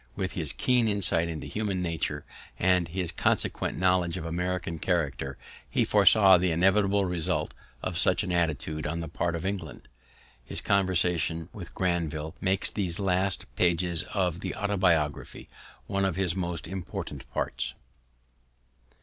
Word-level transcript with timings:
With 0.15 0.31
his 0.31 0.51
keen 0.51 0.87
insight 0.87 1.27
into 1.29 1.45
human 1.45 1.79
nature 1.79 2.25
and 2.57 2.87
his 2.87 3.11
consequent 3.11 3.77
knowledge 3.77 4.17
of 4.17 4.25
American 4.25 4.79
character, 4.79 5.37
he 5.69 5.85
foresaw 5.85 6.39
the 6.39 6.49
inevitable 6.49 7.05
result 7.05 7.53
of 7.83 7.99
such 7.99 8.23
an 8.23 8.31
attitude 8.31 8.87
on 8.87 9.01
the 9.01 9.07
part 9.07 9.35
of 9.35 9.45
England. 9.45 9.87
This 10.47 10.59
conversation 10.59 11.49
with 11.53 11.75
Grenville 11.75 12.33
makes 12.41 12.71
these 12.71 12.99
last 12.99 13.45
pages 13.55 14.01
of 14.11 14.39
the 14.39 14.55
Autobiography 14.55 15.47
one 15.85 16.03
of 16.03 16.17
its 16.17 16.35
most 16.35 16.67
important 16.67 17.29
parts. 17.29 17.75